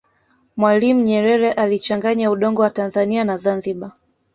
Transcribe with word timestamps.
mwalimu 0.57 1.01
nyerere 1.01 1.51
alichanganya 1.51 2.31
udongo 2.31 2.61
wa 2.61 2.69
tanzania 2.69 3.23
na 3.23 3.37
zanzibar 3.37 3.91